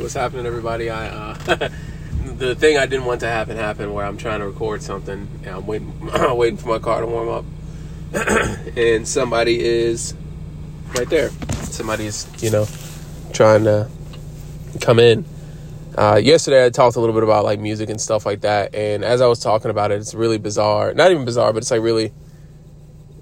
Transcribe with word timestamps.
What's 0.00 0.14
happening, 0.14 0.46
everybody? 0.46 0.88
I 0.88 1.08
uh, 1.08 1.34
the 2.38 2.54
thing 2.54 2.78
I 2.78 2.86
didn't 2.86 3.04
want 3.04 3.20
to 3.20 3.26
happen 3.26 3.58
happened 3.58 3.92
where 3.92 4.06
I'm 4.06 4.16
trying 4.16 4.40
to 4.40 4.46
record 4.46 4.82
something 4.82 5.28
and 5.44 5.46
I'm 5.46 5.66
waiting, 5.66 5.92
waiting 6.34 6.56
for 6.56 6.68
my 6.68 6.78
car 6.78 7.02
to 7.02 7.06
warm 7.06 7.28
up, 7.28 7.44
and 8.76 9.06
somebody 9.06 9.60
is 9.62 10.14
right 10.96 11.08
there. 11.10 11.28
Somebody's 11.64 12.26
you 12.42 12.50
know 12.50 12.66
trying 13.34 13.64
to 13.64 13.90
come 14.80 14.98
in. 14.98 15.26
Uh, 15.94 16.18
yesterday, 16.22 16.64
I 16.64 16.70
talked 16.70 16.96
a 16.96 17.00
little 17.00 17.14
bit 17.14 17.22
about 17.22 17.44
like 17.44 17.60
music 17.60 17.90
and 17.90 18.00
stuff 18.00 18.24
like 18.24 18.40
that, 18.40 18.74
and 18.74 19.04
as 19.04 19.20
I 19.20 19.26
was 19.26 19.40
talking 19.40 19.70
about 19.70 19.90
it, 19.90 20.00
it's 20.00 20.14
really 20.14 20.38
bizarre. 20.38 20.94
Not 20.94 21.10
even 21.10 21.26
bizarre, 21.26 21.52
but 21.52 21.58
it's 21.58 21.70
like 21.70 21.82
really, 21.82 22.14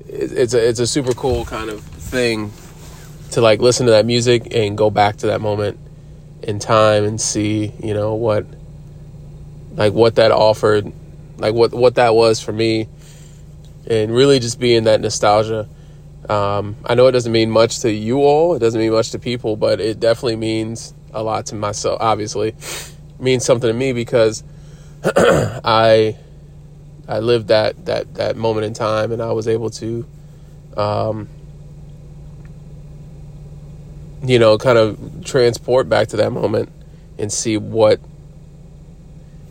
it's 0.06 0.54
a 0.54 0.68
it's 0.68 0.78
a 0.78 0.86
super 0.86 1.14
cool 1.14 1.44
kind 1.44 1.68
of 1.68 1.82
thing 1.82 2.52
to 3.32 3.40
like 3.40 3.58
listen 3.58 3.86
to 3.86 3.92
that 3.92 4.06
music 4.06 4.54
and 4.54 4.78
go 4.78 4.88
back 4.88 5.16
to 5.16 5.26
that 5.26 5.40
moment 5.40 5.80
in 6.42 6.58
time 6.58 7.04
and 7.04 7.20
see, 7.20 7.72
you 7.82 7.94
know, 7.94 8.14
what 8.14 8.46
like 9.74 9.92
what 9.92 10.16
that 10.16 10.30
offered, 10.30 10.92
like 11.38 11.54
what 11.54 11.72
what 11.72 11.94
that 11.96 12.14
was 12.14 12.40
for 12.40 12.52
me, 12.52 12.88
and 13.88 14.14
really 14.14 14.38
just 14.38 14.58
being 14.58 14.84
that 14.84 15.00
nostalgia. 15.00 15.68
Um, 16.28 16.76
I 16.84 16.94
know 16.94 17.06
it 17.06 17.12
doesn't 17.12 17.32
mean 17.32 17.50
much 17.50 17.80
to 17.80 17.90
you 17.90 18.18
all, 18.18 18.54
it 18.54 18.60
doesn't 18.60 18.80
mean 18.80 18.92
much 18.92 19.10
to 19.10 19.18
people, 19.18 19.56
but 19.56 19.80
it 19.80 19.98
definitely 19.98 20.36
means 20.36 20.94
a 21.12 21.22
lot 21.22 21.46
to 21.46 21.54
myself. 21.54 21.98
Obviously, 22.00 22.54
means 23.18 23.44
something 23.44 23.68
to 23.68 23.74
me 23.74 23.92
because 23.92 24.44
I 25.04 26.16
I 27.08 27.18
lived 27.20 27.48
that 27.48 27.86
that 27.86 28.14
that 28.14 28.36
moment 28.36 28.66
in 28.66 28.74
time, 28.74 29.12
and 29.12 29.22
I 29.22 29.32
was 29.32 29.48
able 29.48 29.70
to. 29.70 30.06
Um, 30.76 31.28
you 34.22 34.38
know, 34.38 34.58
kind 34.58 34.78
of 34.78 35.24
transport 35.24 35.88
back 35.88 36.08
to 36.08 36.16
that 36.18 36.30
moment 36.30 36.70
and 37.18 37.32
see 37.32 37.56
what, 37.56 38.00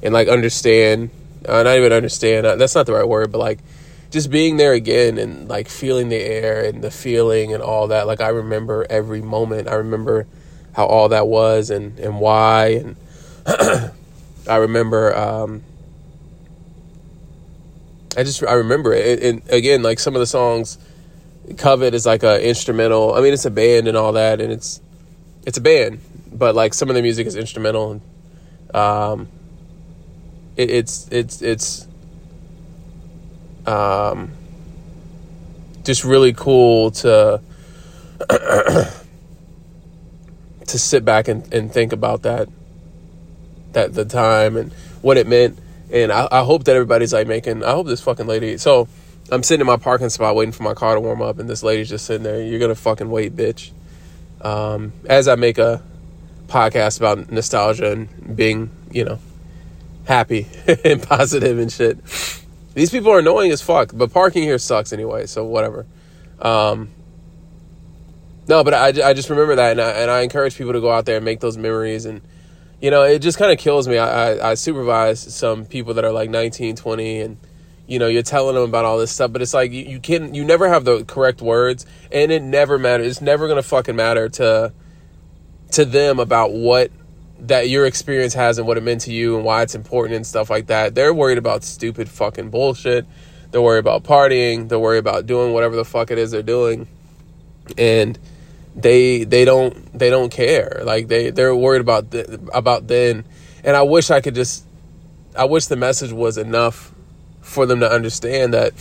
and 0.03 0.13
like 0.13 0.27
understand, 0.27 1.09
uh, 1.47 1.63
not 1.63 1.77
even 1.77 1.91
understand, 1.91 2.45
uh, 2.45 2.55
that's 2.55 2.75
not 2.75 2.85
the 2.85 2.93
right 2.93 3.07
word, 3.07 3.31
but 3.31 3.39
like 3.39 3.59
just 4.11 4.29
being 4.29 4.57
there 4.57 4.73
again 4.73 5.17
and 5.17 5.47
like 5.47 5.69
feeling 5.69 6.09
the 6.09 6.17
air 6.17 6.63
and 6.65 6.83
the 6.83 6.91
feeling 6.91 7.53
and 7.53 7.61
all 7.61 7.87
that. 7.87 8.07
Like 8.07 8.21
I 8.21 8.29
remember 8.29 8.85
every 8.89 9.21
moment. 9.21 9.67
I 9.67 9.75
remember 9.75 10.27
how 10.73 10.85
all 10.85 11.09
that 11.09 11.27
was 11.27 11.69
and, 11.69 11.99
and 11.99 12.19
why. 12.19 12.67
And 12.67 12.95
I 14.47 14.55
remember, 14.57 15.15
um, 15.15 15.63
I 18.17 18.23
just, 18.23 18.43
I 18.43 18.53
remember 18.53 18.93
it. 18.93 19.21
And, 19.21 19.41
and 19.41 19.49
again, 19.49 19.83
like 19.83 19.99
some 19.99 20.15
of 20.15 20.19
the 20.19 20.27
songs, 20.27 20.77
Covet 21.57 21.93
is 21.93 22.05
like 22.05 22.23
a 22.23 22.45
instrumental. 22.47 23.13
I 23.13 23.21
mean, 23.21 23.33
it's 23.33 23.45
a 23.45 23.51
band 23.51 23.87
and 23.87 23.97
all 23.97 24.13
that, 24.13 24.41
and 24.41 24.51
it's 24.51 24.81
it's 25.45 25.57
a 25.57 25.61
band, 25.61 25.99
but 26.31 26.55
like 26.55 26.73
some 26.73 26.89
of 26.89 26.95
the 26.95 27.01
music 27.01 27.27
is 27.27 27.35
instrumental. 27.35 27.91
And, 27.91 28.75
um, 28.75 29.27
it, 30.55 30.69
it's 30.69 31.07
it's 31.09 31.41
it's 31.41 31.87
um, 33.65 34.31
just 35.83 36.03
really 36.03 36.33
cool 36.33 36.91
to 36.91 37.41
to 38.29 38.91
sit 40.67 41.03
back 41.05 41.27
and, 41.27 41.51
and 41.53 41.71
think 41.71 41.93
about 41.93 42.23
that 42.23 42.47
that 43.73 43.93
the 43.93 44.05
time 44.05 44.57
and 44.57 44.71
what 45.01 45.17
it 45.17 45.27
meant. 45.27 45.57
And 45.91 46.11
I, 46.11 46.27
I 46.31 46.43
hope 46.43 46.65
that 46.65 46.75
everybody's 46.75 47.13
like 47.13 47.27
making. 47.27 47.63
I 47.63 47.71
hope 47.71 47.87
this 47.87 48.01
fucking 48.01 48.27
lady. 48.27 48.57
So 48.57 48.87
I'm 49.31 49.43
sitting 49.43 49.61
in 49.61 49.67
my 49.67 49.77
parking 49.77 50.09
spot 50.09 50.35
waiting 50.35 50.51
for 50.51 50.63
my 50.63 50.73
car 50.73 50.95
to 50.95 51.01
warm 51.01 51.21
up, 51.21 51.39
and 51.39 51.49
this 51.49 51.63
lady's 51.63 51.89
just 51.89 52.05
sitting 52.05 52.23
there. 52.23 52.41
You're 52.41 52.59
gonna 52.59 52.75
fucking 52.75 53.09
wait, 53.09 53.35
bitch. 53.35 53.71
Um, 54.41 54.93
as 55.05 55.27
I 55.27 55.35
make 55.35 55.57
a 55.57 55.81
podcast 56.47 56.97
about 56.97 57.31
nostalgia 57.31 57.91
and 57.91 58.35
being, 58.35 58.71
you 58.91 59.05
know, 59.05 59.19
happy 60.05 60.47
and 60.83 61.01
positive 61.01 61.59
and 61.59 61.71
shit. 61.71 61.97
These 62.73 62.89
people 62.89 63.11
are 63.11 63.19
annoying 63.19 63.51
as 63.51 63.61
fuck, 63.61 63.91
but 63.93 64.11
parking 64.11 64.43
here 64.43 64.57
sucks 64.57 64.91
anyway, 64.91 65.25
so 65.25 65.45
whatever. 65.45 65.85
Um, 66.39 66.89
no, 68.47 68.63
but 68.63 68.73
I, 68.73 69.09
I 69.09 69.13
just 69.13 69.29
remember 69.29 69.55
that, 69.55 69.71
and 69.71 69.81
I, 69.81 69.91
and 69.91 70.11
I 70.11 70.21
encourage 70.21 70.55
people 70.55 70.73
to 70.73 70.81
go 70.81 70.91
out 70.91 71.05
there 71.05 71.17
and 71.17 71.25
make 71.25 71.39
those 71.39 71.57
memories. 71.57 72.05
And, 72.05 72.21
you 72.81 72.89
know, 72.89 73.03
it 73.03 73.19
just 73.19 73.37
kind 73.37 73.51
of 73.51 73.59
kills 73.59 73.87
me. 73.87 73.97
I, 73.97 74.31
I, 74.31 74.51
I 74.51 74.53
supervise 74.55 75.19
some 75.19 75.65
people 75.65 75.93
that 75.95 76.05
are 76.05 76.11
like 76.11 76.29
19, 76.29 76.75
20, 76.75 77.21
and 77.21 77.37
you 77.89 77.99
know 77.99 78.07
you're 78.07 78.21
telling 78.21 78.55
them 78.55 78.63
about 78.63 78.85
all 78.85 78.97
this 78.97 79.11
stuff 79.11 79.31
but 79.31 79.41
it's 79.41 79.53
like 79.53 79.71
you, 79.71 79.83
you 79.83 79.99
can 79.99 80.33
you 80.33 80.45
never 80.45 80.69
have 80.69 80.85
the 80.85 81.03
correct 81.05 81.41
words 81.41 81.85
and 82.11 82.31
it 82.31 82.41
never 82.41 82.77
matters 82.77 83.07
it's 83.07 83.21
never 83.21 83.47
gonna 83.47 83.63
fucking 83.63 83.95
matter 83.95 84.29
to 84.29 84.71
to 85.71 85.85
them 85.85 86.19
about 86.19 86.51
what 86.51 86.91
that 87.41 87.69
your 87.69 87.85
experience 87.85 88.33
has 88.33 88.57
and 88.57 88.67
what 88.67 88.77
it 88.77 88.83
meant 88.83 89.01
to 89.01 89.13
you 89.13 89.35
and 89.35 89.45
why 89.45 89.61
it's 89.61 89.75
important 89.75 90.15
and 90.15 90.27
stuff 90.27 90.49
like 90.49 90.67
that. 90.67 90.95
They're 90.95 91.13
worried 91.13 91.37
about 91.37 91.63
stupid 91.63 92.09
fucking 92.09 92.49
bullshit. 92.49 93.05
They're 93.51 93.61
worried 93.61 93.79
about 93.79 94.03
partying. 94.03 94.67
They're 94.67 94.79
worried 94.79 94.99
about 94.99 95.25
doing 95.25 95.53
whatever 95.53 95.75
the 95.75 95.85
fuck 95.85 96.11
it 96.11 96.17
is 96.17 96.31
they're 96.31 96.43
doing. 96.43 96.87
And 97.77 98.19
they 98.75 99.23
they 99.23 99.45
don't 99.45 99.97
they 99.97 100.09
don't 100.09 100.31
care. 100.31 100.81
Like 100.83 101.07
they 101.07 101.29
they're 101.29 101.55
worried 101.55 101.81
about 101.81 102.11
the, 102.11 102.39
about 102.53 102.87
then. 102.87 103.25
And 103.63 103.75
i 103.75 103.81
wish 103.81 104.09
i 104.09 104.21
could 104.21 104.35
just 104.35 104.65
i 105.35 105.43
wish 105.43 105.65
the 105.65 105.75
message 105.75 106.13
was 106.13 106.37
enough 106.37 106.93
for 107.41 107.65
them 107.65 107.79
to 107.79 107.91
understand 107.91 108.53
that 108.53 108.73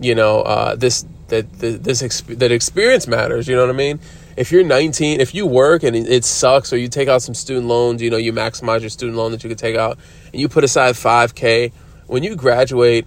you 0.00 0.14
know 0.14 0.42
uh, 0.42 0.74
this 0.74 1.04
that 1.28 1.50
this 1.58 2.00
that 2.22 2.52
experience 2.52 3.06
matters. 3.06 3.48
You 3.48 3.56
know 3.56 3.62
what 3.62 3.74
I 3.74 3.78
mean? 3.78 4.00
If 4.34 4.50
you're 4.50 4.64
19, 4.64 5.20
if 5.20 5.34
you 5.34 5.46
work 5.46 5.82
and 5.82 5.94
it 5.94 6.24
sucks, 6.24 6.72
or 6.72 6.78
you 6.78 6.88
take 6.88 7.08
out 7.08 7.20
some 7.22 7.34
student 7.34 7.66
loans, 7.66 8.00
you 8.00 8.10
know 8.10 8.16
you 8.16 8.32
maximize 8.32 8.80
your 8.80 8.90
student 8.90 9.16
loan 9.16 9.32
that 9.32 9.42
you 9.42 9.48
could 9.48 9.58
take 9.58 9.76
out, 9.76 9.98
and 10.32 10.40
you 10.40 10.48
put 10.48 10.64
aside 10.64 10.94
5k. 10.94 11.72
When 12.06 12.22
you 12.22 12.36
graduate, 12.36 13.06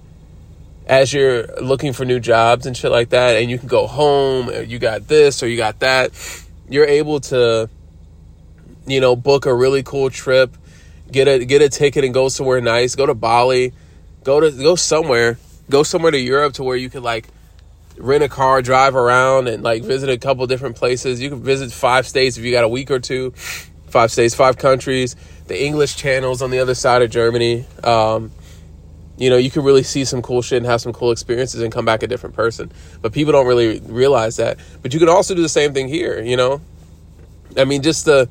as 0.87 1.13
you're 1.13 1.45
looking 1.61 1.93
for 1.93 2.05
new 2.05 2.19
jobs 2.19 2.65
and 2.65 2.75
shit 2.75 2.91
like 2.91 3.09
that, 3.09 3.35
and 3.35 3.49
you 3.49 3.57
can 3.57 3.67
go 3.67 3.87
home, 3.87 4.49
or 4.49 4.61
you 4.61 4.79
got 4.79 5.07
this 5.07 5.43
or 5.43 5.47
you 5.47 5.57
got 5.57 5.79
that, 5.79 6.11
you're 6.69 6.85
able 6.85 7.19
to, 7.21 7.69
you 8.87 9.01
know, 9.01 9.15
book 9.15 9.45
a 9.45 9.53
really 9.53 9.83
cool 9.83 10.09
trip, 10.09 10.55
get 11.11 11.27
a 11.27 11.45
get 11.45 11.61
a 11.61 11.69
ticket 11.69 12.03
and 12.03 12.13
go 12.13 12.29
somewhere 12.29 12.61
nice, 12.61 12.95
go 12.95 13.05
to 13.05 13.13
Bali 13.13 13.73
Go 14.25 14.39
to 14.39 14.51
go 14.51 14.75
somewhere. 14.75 15.37
Go 15.69 15.83
somewhere 15.83 16.11
to 16.11 16.19
Europe 16.19 16.55
to 16.55 16.63
where 16.63 16.75
you 16.75 16.89
can 16.89 17.03
like 17.03 17.27
rent 17.97 18.23
a 18.23 18.27
car, 18.27 18.61
drive 18.61 18.95
around, 18.95 19.47
and 19.47 19.63
like 19.63 19.83
visit 19.83 20.09
a 20.09 20.17
couple 20.17 20.45
different 20.47 20.75
places. 20.75 21.21
You 21.21 21.29
can 21.29 21.43
visit 21.43 21.71
five 21.71 22.07
states 22.07 22.35
if 22.37 22.43
you 22.43 22.51
got 22.51 22.63
a 22.63 22.67
week 22.67 22.91
or 22.91 22.99
two. 22.99 23.31
Five 23.87 24.11
states, 24.11 24.35
five 24.35 24.57
countries. 24.57 25.15
The 25.45 25.63
English 25.63 25.95
channels 25.95 26.41
on 26.41 26.49
the 26.49 26.59
other 26.59 26.73
side 26.73 27.03
of 27.03 27.11
Germany. 27.11 27.65
Um, 27.83 28.31
you 29.15 29.29
know, 29.29 29.37
you 29.37 29.51
can 29.51 29.63
really 29.63 29.83
see 29.83 30.03
some 30.03 30.23
cool 30.23 30.41
shit 30.41 30.57
and 30.57 30.65
have 30.65 30.81
some 30.81 30.91
cool 30.91 31.11
experiences 31.11 31.61
and 31.61 31.71
come 31.71 31.85
back 31.85 32.03
a 32.03 32.07
different 32.07 32.35
person. 32.35 32.71
But 33.01 33.13
people 33.13 33.31
don't 33.31 33.47
really 33.47 33.79
realize 33.79 34.37
that. 34.37 34.57
But 34.81 34.93
you 34.93 34.99
can 34.99 35.07
also 35.07 35.35
do 35.35 35.41
the 35.41 35.47
same 35.47 35.73
thing 35.73 35.87
here, 35.87 36.19
you 36.19 36.35
know? 36.35 36.61
I 37.55 37.63
mean, 37.63 37.83
just 37.83 38.05
the 38.05 38.27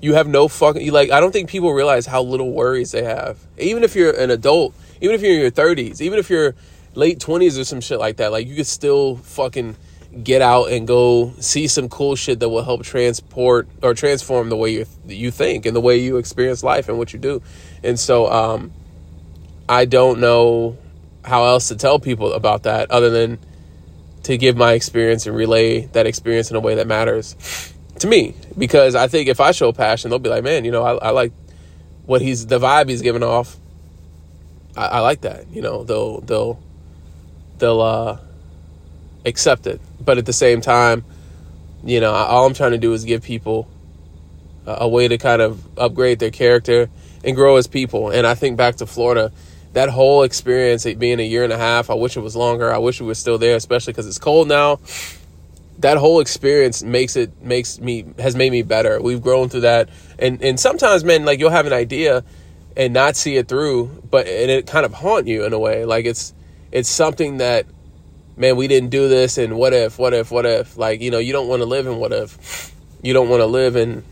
you 0.00 0.14
have 0.14 0.28
no 0.28 0.46
fucking 0.46 0.82
you 0.82 0.92
like 0.92 1.10
I 1.10 1.18
don't 1.18 1.32
think 1.32 1.48
people 1.50 1.72
realize 1.72 2.06
how 2.06 2.22
little 2.22 2.52
worries 2.52 2.92
they 2.92 3.02
have. 3.02 3.38
Even 3.56 3.82
if 3.82 3.96
you're 3.96 4.12
an 4.12 4.30
adult, 4.30 4.74
even 5.00 5.14
if 5.14 5.22
you're 5.22 5.34
in 5.34 5.40
your 5.40 5.50
30s, 5.50 6.00
even 6.00 6.18
if 6.18 6.30
you're 6.30 6.54
late 6.94 7.18
20s 7.18 7.58
or 7.58 7.64
some 7.64 7.80
shit 7.80 7.98
like 7.98 8.16
that, 8.16 8.32
like 8.32 8.46
you 8.46 8.56
could 8.56 8.66
still 8.66 9.16
fucking 9.16 9.76
get 10.22 10.40
out 10.40 10.70
and 10.70 10.86
go 10.86 11.32
see 11.38 11.66
some 11.66 11.88
cool 11.88 12.16
shit 12.16 12.40
that 12.40 12.48
will 12.48 12.64
help 12.64 12.82
transport 12.82 13.68
or 13.82 13.94
transform 13.94 14.48
the 14.48 14.56
way 14.56 14.70
you 14.70 14.86
you 15.06 15.30
think 15.30 15.66
and 15.66 15.76
the 15.76 15.80
way 15.80 15.98
you 15.98 16.16
experience 16.16 16.62
life 16.62 16.88
and 16.88 16.98
what 16.98 17.12
you 17.12 17.18
do. 17.18 17.42
And 17.82 17.98
so 17.98 18.30
um 18.30 18.72
I 19.68 19.84
don't 19.84 20.18
know 20.20 20.78
how 21.24 21.44
else 21.44 21.68
to 21.68 21.76
tell 21.76 21.98
people 21.98 22.32
about 22.32 22.62
that 22.62 22.90
other 22.90 23.10
than 23.10 23.38
to 24.22 24.38
give 24.38 24.56
my 24.56 24.72
experience 24.72 25.26
and 25.26 25.36
relay 25.36 25.86
that 25.92 26.06
experience 26.06 26.50
in 26.50 26.56
a 26.56 26.60
way 26.60 26.76
that 26.76 26.86
matters 26.86 27.72
to 27.98 28.06
me 28.06 28.34
because 28.56 28.94
I 28.94 29.08
think 29.08 29.28
if 29.28 29.40
I 29.40 29.52
show 29.52 29.72
passion, 29.72 30.10
they'll 30.10 30.18
be 30.18 30.30
like, 30.30 30.44
man, 30.44 30.64
you 30.64 30.70
know, 30.70 30.82
I, 30.82 31.08
I 31.08 31.10
like 31.10 31.32
what 32.06 32.22
he's 32.22 32.46
the 32.46 32.58
vibe 32.58 32.88
he's 32.88 33.02
giving 33.02 33.22
off 33.22 33.56
I, 34.76 34.86
I 34.86 35.00
like 35.00 35.22
that. 35.22 35.48
You 35.52 35.62
know, 35.62 35.84
they'll 35.84 36.20
they'll 36.20 36.62
they'll 37.58 37.80
uh, 37.80 38.18
accept 39.24 39.66
it, 39.66 39.80
but 40.04 40.18
at 40.18 40.26
the 40.26 40.32
same 40.32 40.60
time, 40.60 41.04
you 41.84 42.00
know, 42.00 42.12
all 42.12 42.46
I'm 42.46 42.54
trying 42.54 42.72
to 42.72 42.78
do 42.78 42.92
is 42.92 43.04
give 43.04 43.22
people 43.22 43.68
a, 44.66 44.78
a 44.80 44.88
way 44.88 45.08
to 45.08 45.18
kind 45.18 45.42
of 45.42 45.66
upgrade 45.78 46.18
their 46.18 46.30
character 46.30 46.90
and 47.24 47.34
grow 47.34 47.56
as 47.56 47.66
people. 47.66 48.10
And 48.10 48.26
I 48.26 48.34
think 48.34 48.56
back 48.56 48.76
to 48.76 48.86
Florida, 48.86 49.32
that 49.72 49.88
whole 49.88 50.22
experience, 50.22 50.86
it 50.86 50.98
being 50.98 51.20
a 51.20 51.24
year 51.24 51.44
and 51.44 51.52
a 51.52 51.58
half, 51.58 51.90
I 51.90 51.94
wish 51.94 52.16
it 52.16 52.20
was 52.20 52.36
longer. 52.36 52.72
I 52.72 52.78
wish 52.78 53.00
we 53.00 53.06
were 53.06 53.14
still 53.14 53.38
there, 53.38 53.56
especially 53.56 53.92
because 53.92 54.06
it's 54.06 54.18
cold 54.18 54.48
now. 54.48 54.80
That 55.78 55.96
whole 55.96 56.20
experience 56.20 56.82
makes 56.82 57.14
it 57.14 57.40
makes 57.40 57.78
me 57.78 58.04
has 58.18 58.34
made 58.34 58.50
me 58.50 58.62
better. 58.62 59.00
We've 59.00 59.22
grown 59.22 59.48
through 59.48 59.60
that, 59.60 59.88
and 60.18 60.42
and 60.42 60.58
sometimes, 60.58 61.04
man, 61.04 61.24
like 61.24 61.38
you'll 61.38 61.50
have 61.50 61.66
an 61.66 61.72
idea, 61.72 62.24
and 62.76 62.94
not 62.94 63.16
see 63.16 63.36
it 63.36 63.48
through, 63.48 64.02
but 64.10 64.26
and 64.26 64.50
it 64.50 64.66
kind 64.66 64.86
of 64.86 64.92
haunt 64.92 65.26
you 65.26 65.44
in 65.44 65.52
a 65.52 65.58
way. 65.58 65.84
Like 65.84 66.04
it's 66.04 66.32
it's 66.70 66.88
something 66.88 67.38
that 67.38 67.66
man, 68.36 68.56
we 68.56 68.68
didn't 68.68 68.90
do 68.90 69.08
this 69.08 69.36
and 69.38 69.56
what 69.56 69.72
if, 69.72 69.98
what 69.98 70.14
if, 70.14 70.30
what 70.30 70.46
if? 70.46 70.76
Like, 70.76 71.00
you 71.00 71.10
know, 71.10 71.18
you 71.18 71.32
don't 71.32 71.48
want 71.48 71.60
to 71.60 71.66
live 71.66 71.88
in 71.88 71.96
what 71.96 72.12
if. 72.12 72.72
You 73.02 73.12
don't 73.12 73.28
want 73.28 73.40
to 73.40 73.46
live 73.46 73.74
in 73.74 74.04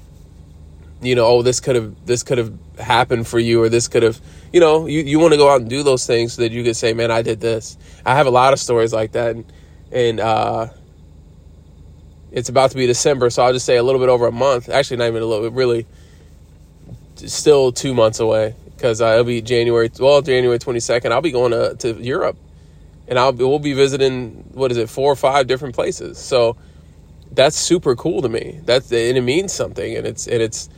you 1.02 1.14
know, 1.14 1.26
oh, 1.26 1.42
this 1.42 1.60
could 1.60 1.76
have 1.76 2.06
this 2.06 2.22
could 2.22 2.38
have 2.38 2.52
happened 2.78 3.26
for 3.26 3.38
you, 3.38 3.62
or 3.62 3.68
this 3.68 3.88
could 3.88 4.02
have, 4.02 4.20
you 4.52 4.60
know, 4.60 4.86
you, 4.86 5.02
you 5.02 5.18
want 5.18 5.32
to 5.32 5.36
go 5.36 5.50
out 5.50 5.60
and 5.60 5.70
do 5.70 5.82
those 5.82 6.06
things 6.06 6.34
so 6.34 6.42
that 6.42 6.52
you 6.52 6.64
could 6.64 6.76
say, 6.76 6.92
man, 6.92 7.10
I 7.10 7.22
did 7.22 7.40
this. 7.40 7.76
I 8.04 8.14
have 8.14 8.26
a 8.26 8.30
lot 8.30 8.52
of 8.52 8.58
stories 8.58 8.92
like 8.92 9.12
that, 9.12 9.36
and, 9.36 9.52
and 9.92 10.20
uh, 10.20 10.68
it's 12.32 12.48
about 12.48 12.70
to 12.70 12.76
be 12.76 12.86
December, 12.86 13.30
so 13.30 13.42
I'll 13.42 13.52
just 13.52 13.66
say 13.66 13.76
a 13.76 13.82
little 13.82 14.00
bit 14.00 14.08
over 14.08 14.26
a 14.26 14.32
month. 14.32 14.68
Actually, 14.68 14.98
not 14.98 15.08
even 15.08 15.22
a 15.22 15.26
little 15.26 15.48
bit, 15.48 15.56
really, 15.56 15.86
still 17.16 17.72
two 17.72 17.94
months 17.94 18.20
away 18.20 18.54
because 18.74 19.00
it'll 19.00 19.24
be 19.24 19.42
January. 19.42 19.90
Well, 19.98 20.22
January 20.22 20.58
twenty 20.58 20.80
second, 20.80 21.12
I'll 21.12 21.22
be 21.22 21.32
going 21.32 21.52
to, 21.52 21.74
to 21.76 22.02
Europe, 22.02 22.36
and 23.08 23.18
I'll 23.18 23.32
we'll 23.32 23.58
be 23.58 23.72
visiting 23.72 24.44
what 24.52 24.70
is 24.70 24.76
it, 24.76 24.88
four 24.88 25.12
or 25.12 25.16
five 25.16 25.46
different 25.46 25.74
places. 25.74 26.18
So 26.18 26.56
that's 27.32 27.56
super 27.56 27.96
cool 27.96 28.22
to 28.22 28.28
me. 28.28 28.60
That's 28.64 28.90
and 28.92 29.16
it 29.16 29.22
means 29.22 29.52
something, 29.52 29.96
and 29.96 30.06
it's 30.06 30.26
and 30.26 30.42
it's 30.42 30.68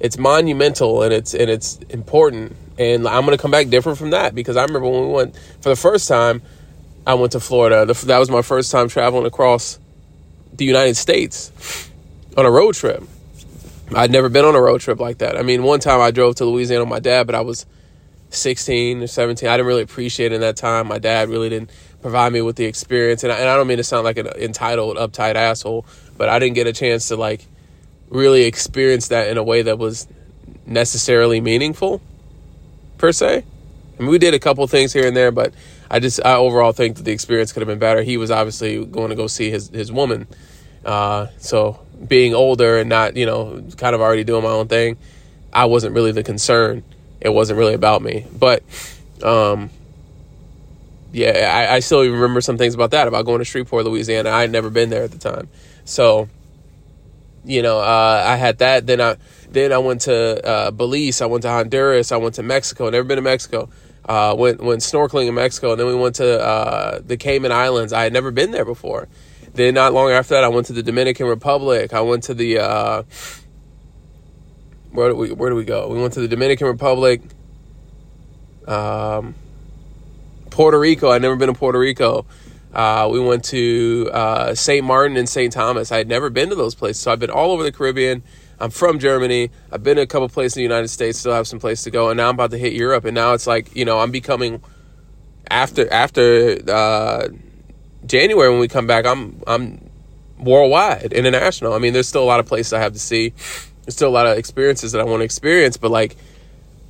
it's 0.00 0.18
monumental 0.18 1.02
and 1.02 1.12
it's 1.12 1.34
and 1.34 1.50
it's 1.50 1.78
important. 1.90 2.56
And 2.78 3.06
I'm 3.06 3.24
gonna 3.24 3.38
come 3.38 3.50
back 3.50 3.68
different 3.68 3.98
from 3.98 4.10
that 4.10 4.34
because 4.34 4.56
I 4.56 4.64
remember 4.64 4.88
when 4.88 5.06
we 5.06 5.12
went 5.12 5.36
for 5.60 5.68
the 5.68 5.76
first 5.76 6.08
time. 6.08 6.42
I 7.06 7.12
went 7.12 7.32
to 7.32 7.40
Florida. 7.40 7.84
That 7.84 8.18
was 8.18 8.30
my 8.30 8.40
first 8.40 8.72
time 8.72 8.88
traveling 8.88 9.26
across 9.26 9.78
the 10.54 10.64
United 10.64 10.96
States 10.96 11.90
on 12.34 12.46
a 12.46 12.50
road 12.50 12.74
trip. 12.74 13.02
I'd 13.94 14.10
never 14.10 14.28
been 14.28 14.44
on 14.44 14.54
a 14.54 14.60
road 14.60 14.80
trip 14.80 15.00
like 15.00 15.18
that. 15.18 15.36
I 15.36 15.42
mean, 15.42 15.62
one 15.62 15.80
time 15.80 16.00
I 16.00 16.10
drove 16.10 16.36
to 16.36 16.44
Louisiana 16.44 16.84
with 16.84 16.90
my 16.90 17.00
dad, 17.00 17.26
but 17.26 17.34
I 17.34 17.40
was 17.40 17.66
16 18.30 19.02
or 19.02 19.06
17. 19.06 19.48
I 19.48 19.56
didn't 19.56 19.66
really 19.66 19.82
appreciate 19.82 20.32
it 20.32 20.36
in 20.36 20.40
that 20.40 20.56
time. 20.56 20.88
My 20.88 20.98
dad 20.98 21.28
really 21.28 21.48
didn't 21.48 21.70
provide 22.02 22.32
me 22.32 22.42
with 22.42 22.56
the 22.56 22.64
experience. 22.64 23.22
And 23.22 23.32
I, 23.32 23.36
and 23.38 23.48
I 23.48 23.56
don't 23.56 23.66
mean 23.66 23.78
to 23.78 23.84
sound 23.84 24.04
like 24.04 24.18
an 24.18 24.26
entitled, 24.26 24.96
uptight 24.96 25.36
asshole, 25.36 25.86
but 26.16 26.28
I 26.28 26.38
didn't 26.38 26.54
get 26.54 26.66
a 26.66 26.72
chance 26.72 27.08
to 27.08 27.16
like 27.16 27.46
really 28.08 28.44
experience 28.44 29.08
that 29.08 29.28
in 29.28 29.38
a 29.38 29.42
way 29.42 29.62
that 29.62 29.78
was 29.78 30.06
necessarily 30.66 31.40
meaningful, 31.40 32.00
per 32.98 33.12
se. 33.12 33.44
I 33.98 34.02
mean, 34.02 34.10
we 34.10 34.18
did 34.18 34.34
a 34.34 34.38
couple 34.38 34.66
things 34.66 34.92
here 34.92 35.06
and 35.06 35.16
there, 35.16 35.30
but 35.30 35.54
I 35.90 36.00
just 36.00 36.24
I 36.24 36.34
overall 36.34 36.72
think 36.72 36.96
that 36.96 37.04
the 37.04 37.12
experience 37.12 37.52
could 37.52 37.60
have 37.60 37.68
been 37.68 37.78
better. 37.78 38.02
He 38.02 38.16
was 38.16 38.30
obviously 38.30 38.84
going 38.84 39.10
to 39.10 39.16
go 39.16 39.26
see 39.26 39.50
his 39.50 39.68
his 39.68 39.92
woman, 39.92 40.26
uh, 40.84 41.28
so 41.38 41.78
being 42.06 42.34
older 42.34 42.78
and 42.78 42.88
not 42.88 43.16
you 43.16 43.26
know 43.26 43.62
kind 43.76 43.94
of 43.94 44.00
already 44.00 44.24
doing 44.24 44.42
my 44.42 44.50
own 44.50 44.68
thing, 44.68 44.96
I 45.52 45.66
wasn't 45.66 45.94
really 45.94 46.12
the 46.12 46.22
concern. 46.22 46.82
It 47.20 47.30
wasn't 47.30 47.58
really 47.58 47.74
about 47.74 48.02
me, 48.02 48.26
but 48.38 48.62
um, 49.22 49.70
yeah, 51.12 51.68
I, 51.70 51.76
I 51.76 51.80
still 51.80 52.02
even 52.02 52.16
remember 52.16 52.40
some 52.40 52.58
things 52.58 52.74
about 52.74 52.90
that 52.90 53.08
about 53.08 53.24
going 53.24 53.38
to 53.38 53.44
Shreveport, 53.44 53.84
Louisiana. 53.84 54.30
I 54.30 54.42
had 54.42 54.50
never 54.50 54.70
been 54.70 54.90
there 54.90 55.04
at 55.04 55.10
the 55.10 55.18
time, 55.18 55.48
so 55.84 56.28
you 57.44 57.62
know 57.62 57.78
uh, 57.80 58.24
I 58.26 58.36
had 58.36 58.58
that. 58.58 58.86
Then 58.86 59.00
I 59.00 59.16
then 59.50 59.72
I 59.72 59.78
went 59.78 60.02
to 60.02 60.46
uh, 60.46 60.70
Belize. 60.70 61.22
I 61.22 61.26
went 61.26 61.42
to 61.42 61.50
Honduras. 61.50 62.12
I 62.12 62.16
went 62.18 62.34
to 62.34 62.42
Mexico. 62.42 62.90
Never 62.90 63.04
been 63.04 63.16
to 63.16 63.22
Mexico 63.22 63.70
uh, 64.06 64.34
went 64.36 64.62
went 64.62 64.80
snorkeling 64.80 65.28
in 65.28 65.34
Mexico, 65.34 65.72
and 65.72 65.80
then 65.80 65.86
we 65.86 65.94
went 65.94 66.16
to 66.16 66.42
uh, 66.42 67.00
the 67.04 67.16
Cayman 67.16 67.52
Islands. 67.52 67.92
I 67.92 68.02
had 68.02 68.12
never 68.12 68.30
been 68.30 68.50
there 68.50 68.64
before. 68.64 69.08
Then 69.54 69.74
not 69.74 69.92
long 69.92 70.10
after 70.10 70.34
that, 70.34 70.44
I 70.44 70.48
went 70.48 70.66
to 70.66 70.72
the 70.72 70.82
Dominican 70.82 71.26
Republic. 71.26 71.92
I 71.92 72.00
went 72.00 72.24
to 72.24 72.34
the 72.34 72.58
uh, 72.58 73.02
where 74.90 75.10
do 75.10 75.16
we 75.16 75.32
where 75.32 75.50
do 75.50 75.56
we 75.56 75.64
go? 75.64 75.88
We 75.88 76.00
went 76.00 76.12
to 76.14 76.20
the 76.20 76.28
Dominican 76.28 76.66
Republic, 76.66 77.22
um, 78.66 79.34
Puerto 80.50 80.78
Rico. 80.78 81.10
I'd 81.10 81.22
never 81.22 81.36
been 81.36 81.48
to 81.48 81.54
Puerto 81.54 81.78
Rico. 81.78 82.26
Uh, 82.72 83.08
we 83.12 83.20
went 83.20 83.44
to 83.44 84.10
uh, 84.12 84.54
St. 84.54 84.84
Martin 84.84 85.16
and 85.16 85.28
St. 85.28 85.52
Thomas. 85.52 85.92
I 85.92 85.98
had 85.98 86.08
never 86.08 86.30
been 86.30 86.48
to 86.48 86.56
those 86.56 86.74
places, 86.74 87.00
so 87.00 87.12
I've 87.12 87.20
been 87.20 87.30
all 87.30 87.52
over 87.52 87.62
the 87.62 87.70
Caribbean. 87.70 88.24
I'm 88.58 88.70
from 88.70 88.98
Germany. 88.98 89.50
I've 89.70 89.84
been 89.84 89.96
to 89.96 90.02
a 90.02 90.06
couple 90.06 90.28
places 90.28 90.56
in 90.56 90.60
the 90.60 90.64
United 90.64 90.88
States, 90.88 91.18
still 91.18 91.32
have 91.32 91.46
some 91.46 91.60
place 91.60 91.84
to 91.84 91.92
go, 91.92 92.10
and 92.10 92.16
now 92.16 92.28
I'm 92.28 92.34
about 92.34 92.50
to 92.50 92.58
hit 92.58 92.72
Europe. 92.72 93.04
And 93.04 93.14
now 93.14 93.34
it's 93.34 93.46
like 93.46 93.76
you 93.76 93.84
know 93.84 94.00
I'm 94.00 94.10
becoming 94.10 94.62
after 95.48 95.92
after 95.92 96.58
uh, 96.68 97.28
January 98.06 98.50
when 98.50 98.60
we 98.60 98.68
come 98.68 98.86
back. 98.86 99.06
I'm 99.06 99.42
I'm 99.46 99.90
worldwide, 100.38 101.12
international. 101.12 101.72
I 101.72 101.78
mean, 101.78 101.92
there's 101.92 102.08
still 102.08 102.22
a 102.22 102.26
lot 102.26 102.40
of 102.40 102.46
places 102.46 102.72
I 102.72 102.80
have 102.80 102.92
to 102.92 102.98
see. 102.98 103.30
There's 103.84 103.94
still 103.94 104.08
a 104.08 104.10
lot 104.10 104.26
of 104.26 104.38
experiences 104.38 104.92
that 104.92 105.00
I 105.00 105.04
want 105.04 105.20
to 105.20 105.24
experience, 105.24 105.76
but 105.76 105.90
like 105.90 106.16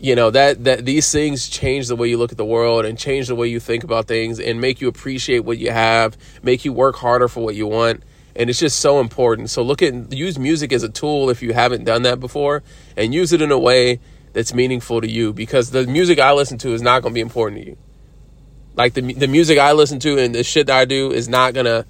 you 0.00 0.14
know 0.14 0.30
that 0.30 0.64
that 0.64 0.84
these 0.84 1.10
things 1.10 1.48
change 1.48 1.88
the 1.88 1.96
way 1.96 2.08
you 2.08 2.18
look 2.18 2.32
at 2.32 2.38
the 2.38 2.44
world 2.44 2.84
and 2.84 2.98
change 2.98 3.28
the 3.28 3.34
way 3.34 3.48
you 3.48 3.60
think 3.60 3.84
about 3.84 4.06
things 4.06 4.40
and 4.40 4.60
make 4.60 4.80
you 4.80 4.88
appreciate 4.88 5.40
what 5.40 5.58
you 5.58 5.70
have, 5.70 6.16
make 6.42 6.64
you 6.64 6.72
work 6.72 6.96
harder 6.96 7.28
for 7.28 7.44
what 7.44 7.54
you 7.54 7.66
want 7.66 8.02
and 8.36 8.50
it's 8.50 8.58
just 8.58 8.80
so 8.80 9.00
important. 9.00 9.50
So 9.50 9.62
look 9.62 9.82
at 9.82 10.12
use 10.12 10.38
music 10.38 10.72
as 10.72 10.82
a 10.82 10.88
tool 10.88 11.30
if 11.30 11.42
you 11.42 11.52
haven't 11.52 11.84
done 11.84 12.02
that 12.02 12.20
before, 12.20 12.62
and 12.96 13.14
use 13.14 13.32
it 13.32 13.40
in 13.40 13.50
a 13.50 13.58
way 13.58 14.00
that's 14.32 14.52
meaningful 14.52 15.00
to 15.00 15.08
you 15.08 15.32
because 15.32 15.70
the 15.70 15.86
music 15.86 16.18
I 16.18 16.32
listen 16.32 16.58
to 16.58 16.72
is 16.74 16.82
not 16.82 17.02
going 17.02 17.12
to 17.12 17.14
be 17.14 17.20
important 17.20 17.62
to 17.62 17.70
you. 17.70 17.76
Like 18.76 18.94
the 18.94 19.14
the 19.14 19.28
music 19.28 19.58
I 19.58 19.72
listen 19.72 19.98
to 20.00 20.18
and 20.18 20.34
the 20.34 20.44
shit 20.44 20.66
that 20.66 20.76
I 20.76 20.84
do 20.84 21.12
is 21.12 21.28
not 21.28 21.54
gonna. 21.54 21.86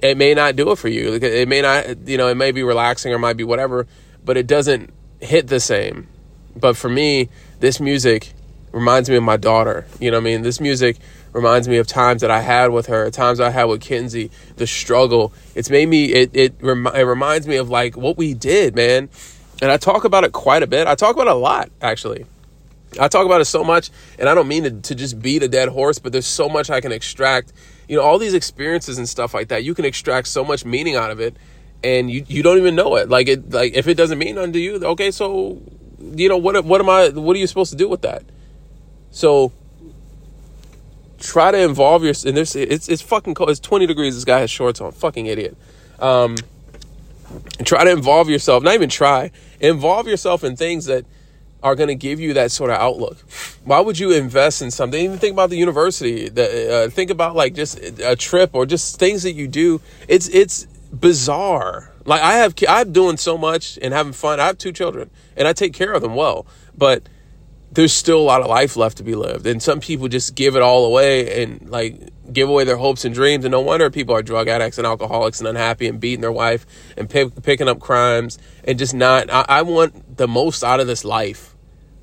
It 0.00 0.16
may 0.16 0.32
not 0.32 0.54
do 0.54 0.70
it 0.70 0.76
for 0.76 0.88
you. 0.88 1.14
It 1.14 1.48
may 1.48 1.60
not, 1.60 2.06
you 2.06 2.16
know, 2.16 2.28
it 2.28 2.36
may 2.36 2.52
be 2.52 2.62
relaxing 2.62 3.12
or 3.12 3.18
might 3.18 3.36
be 3.36 3.42
whatever, 3.42 3.88
but 4.24 4.36
it 4.36 4.46
doesn't 4.46 4.92
hit 5.20 5.48
the 5.48 5.58
same. 5.58 6.06
But 6.54 6.76
for 6.76 6.88
me, 6.88 7.30
this 7.58 7.80
music 7.80 8.32
reminds 8.72 9.10
me 9.10 9.16
of 9.16 9.24
my 9.24 9.36
daughter. 9.36 9.86
You 9.98 10.10
know 10.10 10.18
what 10.18 10.22
I 10.22 10.24
mean? 10.24 10.42
This 10.42 10.60
music 10.60 10.98
reminds 11.32 11.68
me 11.68 11.78
of 11.78 11.86
times 11.86 12.20
that 12.20 12.30
I 12.30 12.40
had 12.40 12.70
with 12.70 12.86
her, 12.86 13.10
times 13.10 13.40
I 13.40 13.50
had 13.50 13.64
with 13.64 13.80
Kinsey, 13.80 14.30
the 14.56 14.66
struggle. 14.66 15.32
It's 15.54 15.70
made 15.70 15.88
me, 15.88 16.06
it, 16.06 16.30
it, 16.32 16.54
rem- 16.60 16.86
it 16.86 17.02
reminds 17.02 17.46
me 17.46 17.56
of 17.56 17.68
like 17.68 17.96
what 17.96 18.16
we 18.16 18.34
did, 18.34 18.74
man. 18.74 19.08
And 19.60 19.70
I 19.70 19.76
talk 19.76 20.04
about 20.04 20.24
it 20.24 20.32
quite 20.32 20.62
a 20.62 20.66
bit. 20.66 20.86
I 20.86 20.94
talk 20.94 21.14
about 21.14 21.26
it 21.26 21.32
a 21.32 21.34
lot, 21.34 21.70
actually. 21.82 22.26
I 22.98 23.08
talk 23.08 23.26
about 23.26 23.40
it 23.40 23.46
so 23.46 23.64
much, 23.64 23.90
and 24.18 24.28
I 24.28 24.34
don't 24.34 24.48
mean 24.48 24.62
to, 24.64 24.70
to 24.70 24.94
just 24.94 25.20
beat 25.20 25.42
a 25.42 25.48
dead 25.48 25.68
horse, 25.68 25.98
but 25.98 26.12
there's 26.12 26.26
so 26.26 26.48
much 26.48 26.70
I 26.70 26.80
can 26.80 26.92
extract. 26.92 27.52
You 27.88 27.96
know, 27.96 28.02
all 28.02 28.18
these 28.18 28.34
experiences 28.34 28.98
and 28.98 29.08
stuff 29.08 29.34
like 29.34 29.48
that, 29.48 29.64
you 29.64 29.74
can 29.74 29.84
extract 29.84 30.28
so 30.28 30.44
much 30.44 30.64
meaning 30.64 30.94
out 30.96 31.10
of 31.10 31.20
it, 31.20 31.36
and 31.84 32.10
you, 32.10 32.24
you 32.28 32.42
don't 32.42 32.58
even 32.58 32.74
know 32.74 32.96
it. 32.96 33.08
Like 33.08 33.28
it, 33.28 33.50
like 33.50 33.74
if 33.74 33.88
it 33.88 33.94
doesn't 33.94 34.18
mean 34.18 34.36
nothing 34.36 34.52
to 34.54 34.60
you, 34.60 34.76
okay, 34.76 35.10
so 35.10 35.60
you 36.00 36.28
know 36.28 36.36
what? 36.36 36.64
What 36.64 36.80
am 36.80 36.88
I? 36.88 37.08
What 37.08 37.36
are 37.36 37.38
you 37.38 37.46
supposed 37.46 37.70
to 37.72 37.76
do 37.76 37.88
with 37.88 38.02
that? 38.02 38.24
So 39.10 39.52
try 41.18 41.50
to 41.50 41.58
involve 41.58 42.04
your 42.04 42.14
and 42.24 42.36
there's 42.36 42.54
it's 42.54 42.88
it's 42.88 43.02
fucking 43.02 43.34
cold. 43.34 43.50
It's 43.50 43.60
20 43.60 43.86
degrees. 43.86 44.14
This 44.14 44.24
guy 44.24 44.40
has 44.40 44.50
shorts 44.50 44.80
on. 44.80 44.92
Fucking 44.92 45.26
idiot. 45.26 45.56
Um, 45.98 46.36
try 47.64 47.84
to 47.84 47.90
involve 47.90 48.28
yourself. 48.28 48.62
Not 48.62 48.74
even 48.74 48.88
try. 48.88 49.30
Involve 49.60 50.06
yourself 50.06 50.44
in 50.44 50.56
things 50.56 50.86
that 50.86 51.04
are 51.62 51.74
going 51.74 51.88
to 51.88 51.94
give 51.94 52.20
you 52.20 52.34
that 52.34 52.52
sort 52.52 52.70
of 52.70 52.76
outlook. 52.76 53.18
Why 53.64 53.80
would 53.80 53.98
you 53.98 54.12
invest 54.12 54.62
in 54.62 54.70
something? 54.70 55.02
Even 55.02 55.18
think 55.18 55.32
about 55.32 55.50
the 55.50 55.56
university. 55.56 56.28
The, 56.28 56.86
uh, 56.86 56.90
think 56.90 57.10
about 57.10 57.34
like 57.34 57.54
just 57.54 57.78
a 57.78 58.16
trip 58.16 58.50
or 58.52 58.66
just 58.66 58.98
things 58.98 59.22
that 59.24 59.32
you 59.32 59.48
do. 59.48 59.80
It's 60.06 60.28
it's 60.28 60.66
bizarre. 60.92 61.92
Like 62.04 62.22
I 62.22 62.34
have 62.34 62.54
I'm 62.68 62.92
doing 62.92 63.16
so 63.16 63.36
much 63.36 63.78
and 63.82 63.92
having 63.92 64.12
fun. 64.12 64.40
I 64.40 64.46
have 64.46 64.58
two 64.58 64.72
children 64.72 65.10
and 65.36 65.48
I 65.48 65.52
take 65.52 65.74
care 65.74 65.92
of 65.92 66.02
them 66.02 66.14
well, 66.14 66.46
but 66.76 67.08
there's 67.70 67.92
still 67.92 68.18
a 68.18 68.22
lot 68.22 68.40
of 68.40 68.46
life 68.46 68.76
left 68.76 68.96
to 68.96 69.02
be 69.02 69.14
lived. 69.14 69.46
And 69.46 69.62
some 69.62 69.80
people 69.80 70.08
just 70.08 70.34
give 70.34 70.56
it 70.56 70.62
all 70.62 70.86
away 70.86 71.42
and 71.42 71.68
like 71.68 72.10
give 72.32 72.48
away 72.48 72.64
their 72.64 72.76
hopes 72.76 73.04
and 73.04 73.14
dreams. 73.14 73.44
And 73.44 73.52
no 73.52 73.60
wonder 73.60 73.90
people 73.90 74.14
are 74.14 74.22
drug 74.22 74.48
addicts 74.48 74.78
and 74.78 74.86
alcoholics 74.86 75.38
and 75.40 75.48
unhappy 75.48 75.86
and 75.86 76.00
beating 76.00 76.20
their 76.20 76.32
wife 76.32 76.66
and 76.96 77.10
picking 77.10 77.68
up 77.68 77.80
crimes 77.80 78.38
and 78.64 78.78
just 78.78 78.94
not. 78.94 79.30
I-, 79.30 79.44
I 79.48 79.62
want 79.62 80.07
the 80.18 80.28
most 80.28 80.62
out 80.62 80.80
of 80.80 80.86
this 80.86 81.04
life. 81.04 81.54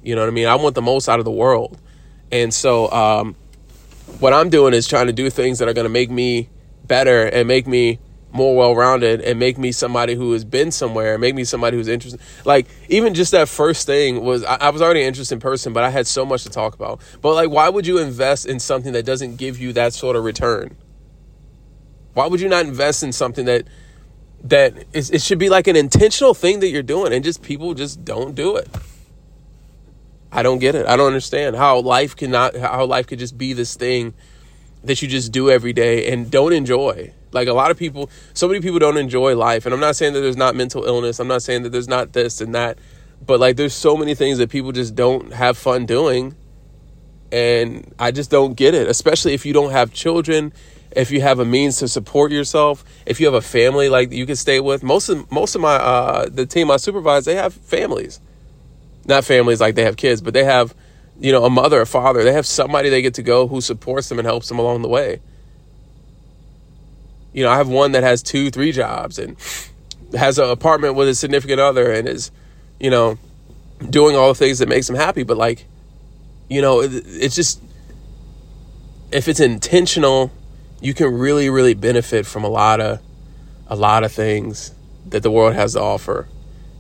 You 0.02 0.16
know 0.16 0.22
what 0.22 0.28
I 0.28 0.32
mean? 0.32 0.48
I 0.48 0.56
want 0.56 0.76
the 0.76 0.82
most 0.82 1.08
out 1.08 1.20
of 1.20 1.26
the 1.26 1.32
world. 1.32 1.80
And 2.32 2.54
so, 2.54 2.92
um, 2.92 3.36
what 4.20 4.34
I'm 4.34 4.50
doing 4.50 4.74
is 4.74 4.88
trying 4.88 5.08
to 5.08 5.14
do 5.14 5.30
things 5.30 5.60
that 5.60 5.68
are 5.68 5.74
going 5.74 5.86
to 5.86 5.90
make 5.90 6.10
me 6.10 6.50
better 6.86 7.26
and 7.26 7.48
make 7.48 7.68
me 7.68 8.00
more 8.32 8.56
well 8.56 8.76
rounded 8.76 9.22
and 9.22 9.40
make 9.40 9.58
me 9.58 9.72
somebody 9.72 10.14
who 10.14 10.34
has 10.34 10.44
been 10.44 10.70
somewhere, 10.70 11.18
make 11.18 11.34
me 11.34 11.44
somebody 11.46 11.78
who's 11.78 11.88
interested. 11.88 12.20
Like 12.44 12.68
even 12.90 13.14
just 13.14 13.32
that 13.32 13.48
first 13.48 13.86
thing 13.86 14.24
was 14.24 14.44
I, 14.44 14.56
I, 14.56 14.70
was 14.70 14.82
already 14.82 15.02
an 15.02 15.08
interesting 15.08 15.40
person, 15.40 15.72
but 15.72 15.84
I 15.84 15.90
had 15.90 16.06
so 16.06 16.26
much 16.26 16.44
to 16.44 16.50
talk 16.50 16.76
about. 16.76 17.00
But 17.22 17.34
like, 17.34 17.50
why 17.50 17.70
would 17.70 17.88
you 17.88 17.98
invest 17.98 18.46
in 18.46 18.60
something 18.60 18.94
that 18.94 19.06
doesn't 19.06 19.38
give 19.38 19.58
you 19.58 19.72
that 19.74 19.94
sort 19.94 20.18
of 20.18 20.24
return? 20.26 20.76
Why 22.14 22.28
would 22.28 22.42
you 22.42 22.50
not 22.50 22.66
invest 22.66 23.04
in 23.04 23.14
something 23.14 23.46
that 23.46 23.68
that 24.46 24.86
it 24.94 25.22
should 25.22 25.40
be 25.40 25.50
like 25.50 25.68
an 25.68 25.76
intentional 25.76 26.34
thing 26.34 26.60
that 26.60 26.70
you're 26.70 26.84
doing, 26.84 27.12
and 27.12 27.24
just 27.24 27.42
people 27.42 27.74
just 27.74 28.06
don't 28.06 28.36
do 28.36 28.56
it. 28.56 28.70
I 30.32 30.44
don't 30.44 30.60
get 30.60 30.76
it. 30.76 30.86
I 30.86 30.96
don't 30.96 31.08
understand 31.08 31.56
how 31.56 31.80
life 31.80 32.16
cannot 32.16 32.56
how 32.56 32.86
life 32.86 33.08
could 33.08 33.20
just 33.20 33.38
be 33.38 33.54
this 33.54 33.76
thing 33.76 34.14
that 34.84 35.02
you 35.02 35.08
just 35.08 35.32
do 35.32 35.50
every 35.50 35.74
day 35.74 36.12
and 36.12 36.30
don't 36.30 36.54
enjoy. 36.54 37.12
Like 37.32 37.48
a 37.48 37.54
lot 37.54 37.72
of 37.72 37.78
people, 37.78 38.10
so 38.34 38.48
many 38.48 38.60
people 38.60 38.78
don't 38.78 38.98
enjoy 38.98 39.36
life. 39.36 39.66
And 39.66 39.74
I'm 39.74 39.80
not 39.80 39.96
saying 39.96 40.14
that 40.14 40.20
there's 40.20 40.38
not 40.38 40.56
mental 40.56 40.86
illness. 40.86 41.20
I'm 41.20 41.28
not 41.28 41.42
saying 41.42 41.64
that 41.64 41.72
there's 41.72 41.88
not 41.88 42.14
this 42.14 42.40
and 42.40 42.54
that. 42.54 42.78
But 43.26 43.40
like 43.40 43.58
there's 43.58 43.74
so 43.74 43.98
many 43.98 44.14
things 44.14 44.38
that 44.38 44.50
people 44.50 44.72
just 44.72 44.94
don't 44.94 45.34
have 45.34 45.58
fun 45.58 45.86
doing. 45.86 46.36
And 47.32 47.94
I 47.98 48.12
just 48.12 48.30
don't 48.30 48.54
get 48.54 48.76
it, 48.76 48.88
especially 48.88 49.34
if 49.34 49.46
you 49.46 49.54
don't 49.54 49.72
have 49.72 49.92
children 49.92 50.54
if 50.96 51.12
you 51.12 51.22
have 51.22 51.40
a 51.40 51.46
means 51.46 51.78
to 51.80 51.88
support 51.88 52.32
yourself, 52.32 52.84
if 53.06 53.20
you 53.20 53.26
have 53.26 53.36
a 53.36 53.42
family 53.42 53.90
like 53.90 54.12
you 54.12 54.26
can 54.26 54.38
stay 54.38 54.60
with. 54.60 54.82
Most 54.82 55.10
of 55.10 55.30
most 55.32 55.54
of 55.56 55.62
my 55.62 55.76
uh, 55.76 56.30
the 56.30 56.46
team 56.46 56.72
I 56.72 56.78
supervise, 56.78 57.26
they 57.26 57.36
have 57.36 57.54
families, 57.54 58.22
not 59.06 59.26
families 59.26 59.60
like 59.60 59.76
they 59.76 59.84
have 59.84 59.98
kids, 59.98 60.22
but 60.22 60.34
they 60.34 60.46
have 60.46 60.74
you 61.20 61.32
know 61.32 61.44
a 61.46 61.50
mother, 61.50 61.82
a 61.82 61.86
father. 61.86 62.24
They 62.24 62.34
have 62.34 62.46
somebody 62.46 62.90
they 62.90 63.02
get 63.02 63.16
to 63.16 63.24
go 63.24 63.48
who 63.48 63.62
supports 63.62 64.10
them 64.10 64.20
and 64.20 64.26
helps 64.26 64.48
them 64.48 64.58
along 64.58 64.82
the 64.82 64.88
way. 64.88 65.22
You 67.34 67.44
know, 67.44 67.52
I 67.52 67.58
have 67.58 67.68
one 67.68 67.92
that 67.92 68.04
has 68.04 68.24
two, 68.24 68.50
three 68.50 68.72
jobs 68.72 69.20
and 69.20 69.36
has 70.14 70.40
an 70.40 70.50
apartment 70.50 70.96
with 70.96 71.10
a 71.10 71.16
significant 71.16 71.60
other 71.60 71.92
and 71.92 72.08
is, 72.08 72.32
you 72.80 72.90
know, 72.90 73.18
doing 73.90 74.16
all 74.16 74.30
the 74.30 74.36
things 74.36 74.60
that 74.60 74.70
makes 74.70 74.88
them 74.88 74.96
happy. 74.96 75.24
But 75.24 75.36
like, 75.36 75.66
you 76.50 76.62
know, 76.62 76.80
it's 76.82 77.36
just 77.36 77.62
if 79.12 79.28
it's 79.28 79.42
intentional 79.42 80.32
you 80.82 80.94
can 80.94 81.14
really 81.14 81.50
really 81.50 81.74
benefit 81.74 82.26
from 82.26 82.44
a 82.44 82.50
lot 82.50 82.80
of 82.80 83.00
a 83.68 83.76
lot 83.76 84.04
of 84.04 84.12
things 84.12 84.74
that 85.08 85.24
the 85.24 85.32
world 85.32 85.54
has 85.54 85.74
to 85.74 85.82
offer 85.82 86.28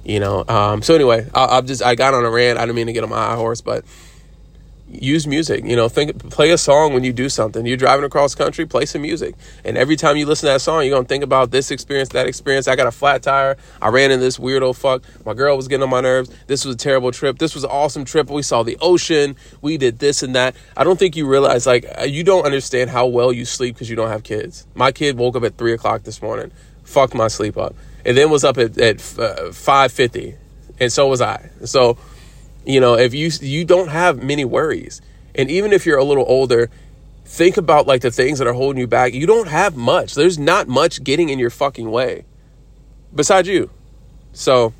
you 0.03 0.19
know? 0.19 0.45
Um, 0.47 0.81
so 0.81 0.93
anyway 0.95 1.27
I, 1.33 1.61
just 1.61 1.81
i 1.81 1.95
got 1.95 2.13
on 2.13 2.23
a 2.25 2.29
rant. 2.29 2.59
I 2.59 2.61
didn't 2.61 2.75
mean 2.75 2.87
to 2.87 2.93
get 2.93 3.03
on 3.03 3.09
my 3.09 3.17
high 3.17 3.35
horse 3.35 3.61
but 3.61 3.85
use 5.01 5.27
music. 5.27 5.63
You 5.65 5.75
know 5.75 5.89
think 5.89 6.29
play 6.29 6.51
a 6.51 6.57
song 6.57 6.93
when 6.93 7.03
you 7.03 7.13
do 7.13 7.29
something. 7.29 7.65
You're 7.65 7.77
driving 7.77 8.05
across 8.05 8.35
country 8.35 8.65
play 8.65 8.85
some 8.85 9.01
music. 9.01 9.35
And 9.63 9.77
every 9.77 9.95
time 9.95 10.17
you 10.17 10.25
listen 10.25 10.47
to 10.47 10.53
that 10.53 10.61
song 10.61 10.83
you're 10.83 10.95
gonna 10.95 11.07
think 11.07 11.23
about 11.23 11.51
this 11.51 11.71
experience 11.71 12.09
that 12.09 12.27
experience. 12.27 12.67
I 12.67 12.75
got 12.75 12.87
a 12.87 12.91
flat 12.91 13.23
tire. 13.23 13.57
I 13.81 13.89
ran 13.89 14.11
into 14.11 14.23
this 14.23 14.37
weirdo 14.37 14.75
fuck. 14.75 15.03
My 15.25 15.33
girl 15.33 15.55
was 15.55 15.67
getting 15.67 15.83
on 15.83 15.89
my 15.89 16.01
nerves. 16.01 16.29
This 16.47 16.65
was 16.65 16.75
a 16.75 16.77
terrible 16.77 17.11
trip. 17.11 17.39
This 17.39 17.55
was 17.55 17.63
an 17.63 17.69
awesome 17.69 18.05
trip. 18.05 18.29
We 18.29 18.41
saw 18.41 18.63
the 18.63 18.77
ocean. 18.81 19.35
We 19.61 19.77
did 19.77 19.99
this 19.99 20.23
and 20.23 20.35
that. 20.35 20.55
I 20.75 20.83
don't 20.83 20.97
think 20.97 21.15
you 21.15 21.27
realize 21.27 21.65
like 21.65 21.85
uh, 21.99 22.03
you 22.03 22.23
don't 22.23 22.45
understand 22.45 22.89
how 22.89 23.07
well 23.07 23.31
you 23.31 23.45
sleep 23.45 23.75
because 23.75 23.89
you 23.89 23.95
don't 23.95 24.09
have 24.09 24.23
kids. 24.23 24.67
My 24.75 24.91
kid 24.91 25.17
woke 25.17 25.35
up 25.35 25.43
at 25.43 25.57
three 25.57 25.73
o'clock 25.73 26.03
this 26.03 26.21
morning. 26.21 26.51
Fucked 26.83 27.15
my 27.15 27.27
sleep 27.27 27.57
up. 27.57 27.75
And 28.05 28.15
then 28.15 28.29
was 28.29 28.43
up 28.43 28.57
at, 28.59 28.77
at 28.77 28.97
uh, 28.97 29.49
5.50 29.49 30.35
and 30.79 30.91
so 30.91 31.07
was 31.07 31.21
i. 31.21 31.49
So 31.65 31.97
you 32.65 32.79
know, 32.79 32.95
if 32.95 33.13
you 33.13 33.29
you 33.41 33.65
don't 33.65 33.89
have 33.89 34.21
many 34.23 34.45
worries. 34.45 35.01
And 35.33 35.51
even 35.51 35.73
if 35.73 35.85
you're 35.85 35.97
a 35.97 36.03
little 36.03 36.25
older, 36.27 36.69
think 37.25 37.57
about 37.57 37.87
like 37.87 38.01
the 38.01 38.11
things 38.11 38.39
that 38.39 38.47
are 38.47 38.53
holding 38.53 38.79
you 38.79 38.87
back. 38.87 39.13
You 39.13 39.27
don't 39.27 39.47
have 39.47 39.75
much. 39.75 40.15
There's 40.15 40.39
not 40.39 40.67
much 40.67 41.03
getting 41.03 41.29
in 41.29 41.39
your 41.39 41.49
fucking 41.49 41.89
way 41.89 42.25
besides 43.13 43.47
you. 43.47 43.69
So 44.33 44.73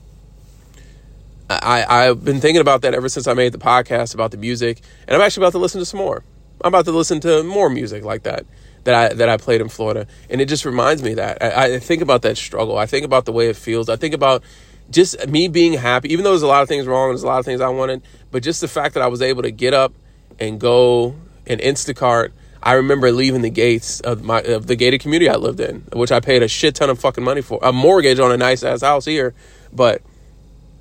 I 1.49 1.85
I've 1.87 2.23
been 2.23 2.39
thinking 2.39 2.61
about 2.61 2.81
that 2.81 2.93
ever 2.93 3.09
since 3.09 3.27
I 3.27 3.33
made 3.33 3.51
the 3.51 3.57
podcast 3.57 4.13
about 4.13 4.31
the 4.31 4.37
music, 4.37 4.81
and 5.07 5.15
I'm 5.15 5.21
actually 5.21 5.43
about 5.43 5.51
to 5.51 5.59
listen 5.59 5.79
to 5.79 5.85
some 5.85 5.99
more. 5.99 6.23
I'm 6.63 6.69
about 6.69 6.85
to 6.85 6.91
listen 6.91 7.19
to 7.21 7.43
more 7.43 7.69
music 7.69 8.03
like 8.03 8.23
that 8.23 8.45
that 8.85 8.95
I 8.95 9.13
that 9.13 9.29
I 9.29 9.37
played 9.37 9.61
in 9.61 9.69
Florida, 9.69 10.07
and 10.29 10.41
it 10.41 10.45
just 10.45 10.65
reminds 10.65 11.03
me 11.03 11.15
that 11.15 11.41
I, 11.41 11.75
I 11.75 11.79
think 11.79 12.01
about 12.01 12.21
that 12.23 12.37
struggle. 12.37 12.77
I 12.77 12.85
think 12.85 13.05
about 13.05 13.25
the 13.25 13.31
way 13.31 13.49
it 13.49 13.55
feels. 13.55 13.89
I 13.89 13.95
think 13.95 14.13
about 14.13 14.43
just 14.89 15.27
me 15.27 15.47
being 15.47 15.73
happy, 15.73 16.11
even 16.13 16.23
though 16.23 16.31
there's 16.31 16.41
a 16.41 16.47
lot 16.47 16.61
of 16.61 16.67
things 16.67 16.87
wrong, 16.87 17.09
there's 17.09 17.23
a 17.23 17.27
lot 17.27 17.39
of 17.39 17.45
things 17.45 17.61
I 17.61 17.69
wanted, 17.69 18.01
but 18.31 18.43
just 18.43 18.61
the 18.61 18.67
fact 18.67 18.93
that 18.93 19.03
I 19.03 19.07
was 19.07 19.21
able 19.21 19.43
to 19.43 19.51
get 19.51 19.73
up 19.73 19.93
and 20.39 20.59
go 20.59 21.15
and 21.47 21.59
Instacart. 21.61 22.31
I 22.61 22.73
remember 22.73 23.11
leaving 23.11 23.43
the 23.43 23.51
gates 23.51 23.99
of 23.99 24.23
my 24.23 24.41
of 24.41 24.65
the 24.65 24.75
gated 24.75 24.99
community 24.99 25.29
I 25.29 25.35
lived 25.35 25.59
in, 25.59 25.81
which 25.93 26.11
I 26.11 26.19
paid 26.19 26.41
a 26.41 26.47
shit 26.47 26.73
ton 26.73 26.89
of 26.89 26.99
fucking 26.99 27.23
money 27.23 27.41
for, 27.41 27.59
a 27.61 27.71
mortgage 27.71 28.19
on 28.19 28.31
a 28.31 28.37
nice 28.37 28.63
ass 28.63 28.81
house 28.81 29.05
here, 29.05 29.35
but 29.71 30.01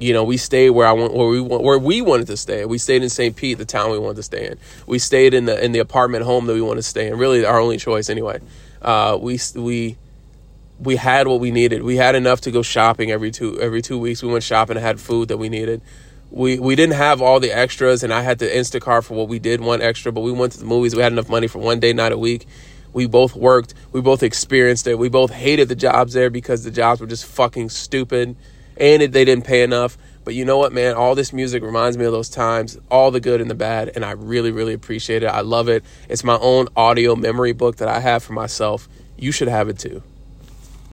you 0.00 0.12
know, 0.12 0.24
we 0.24 0.36
stayed 0.36 0.70
where 0.70 0.86
I 0.86 0.92
want, 0.92 1.14
where 1.14 1.28
we 1.28 1.40
want, 1.40 1.62
where 1.62 1.78
we 1.78 2.00
wanted 2.00 2.26
to 2.28 2.36
stay. 2.36 2.64
We 2.64 2.78
stayed 2.78 3.02
in 3.02 3.08
St. 3.08 3.36
Pete, 3.36 3.58
the 3.58 3.64
town 3.64 3.90
we 3.90 3.98
wanted 3.98 4.16
to 4.16 4.22
stay 4.22 4.48
in. 4.48 4.58
We 4.86 4.98
stayed 4.98 5.34
in 5.34 5.44
the 5.44 5.62
in 5.62 5.72
the 5.72 5.78
apartment 5.78 6.24
home 6.24 6.46
that 6.46 6.54
we 6.54 6.60
wanted 6.60 6.82
to 6.82 6.88
stay 6.88 7.08
in. 7.08 7.18
Really, 7.18 7.44
our 7.44 7.60
only 7.60 7.76
choice 7.76 8.10
anyway. 8.10 8.40
Uh, 8.82 9.18
we 9.20 9.38
we 9.54 9.96
we 10.78 10.96
had 10.96 11.28
what 11.28 11.40
we 11.40 11.50
needed. 11.50 11.82
We 11.82 11.96
had 11.96 12.14
enough 12.14 12.40
to 12.42 12.50
go 12.50 12.62
shopping 12.62 13.10
every 13.10 13.30
two 13.30 13.60
every 13.60 13.82
two 13.82 13.98
weeks. 13.98 14.22
We 14.22 14.30
went 14.30 14.44
shopping 14.44 14.76
and 14.76 14.84
had 14.84 15.00
food 15.00 15.28
that 15.28 15.38
we 15.38 15.48
needed. 15.48 15.82
We 16.30 16.58
we 16.58 16.74
didn't 16.74 16.94
have 16.94 17.22
all 17.22 17.40
the 17.40 17.52
extras, 17.52 18.02
and 18.02 18.12
I 18.12 18.22
had 18.22 18.38
to 18.40 18.50
Instacart 18.50 19.04
for 19.04 19.14
what 19.14 19.28
we 19.28 19.38
did 19.38 19.60
want 19.60 19.82
extra. 19.82 20.12
But 20.12 20.22
we 20.22 20.32
went 20.32 20.52
to 20.52 20.58
the 20.58 20.64
movies. 20.64 20.94
We 20.94 21.02
had 21.02 21.12
enough 21.12 21.28
money 21.28 21.46
for 21.46 21.58
one 21.58 21.80
day, 21.80 21.92
not 21.92 22.12
a 22.12 22.18
week. 22.18 22.46
We 22.92 23.06
both 23.06 23.34
worked. 23.34 23.74
We 23.92 24.00
both 24.00 24.22
experienced 24.22 24.86
it. 24.86 24.98
We 24.98 25.08
both 25.08 25.32
hated 25.32 25.68
the 25.68 25.74
jobs 25.74 26.12
there 26.12 26.30
because 26.30 26.64
the 26.64 26.70
jobs 26.70 27.00
were 27.00 27.06
just 27.06 27.26
fucking 27.26 27.68
stupid, 27.70 28.36
and 28.76 29.02
it, 29.02 29.12
they 29.12 29.24
didn't 29.24 29.44
pay 29.44 29.62
enough. 29.62 29.98
But 30.24 30.34
you 30.34 30.44
know 30.44 30.56
what, 30.56 30.72
man? 30.72 30.94
All 30.94 31.14
this 31.14 31.32
music 31.32 31.62
reminds 31.62 31.98
me 31.98 32.04
of 32.06 32.12
those 32.12 32.30
times, 32.30 32.78
all 32.90 33.10
the 33.10 33.20
good 33.20 33.40
and 33.40 33.50
the 33.50 33.54
bad, 33.54 33.90
and 33.94 34.04
I 34.04 34.12
really, 34.12 34.52
really 34.52 34.72
appreciate 34.72 35.22
it. 35.22 35.26
I 35.26 35.40
love 35.40 35.68
it. 35.68 35.84
It's 36.08 36.24
my 36.24 36.38
own 36.40 36.68
audio 36.76 37.14
memory 37.14 37.52
book 37.52 37.76
that 37.76 37.88
I 37.88 38.00
have 38.00 38.22
for 38.22 38.32
myself. 38.32 38.88
You 39.18 39.32
should 39.32 39.48
have 39.48 39.68
it 39.68 39.78
too. 39.78 40.02